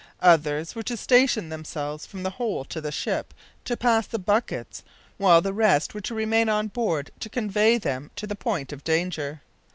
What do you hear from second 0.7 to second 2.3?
were to station themselves from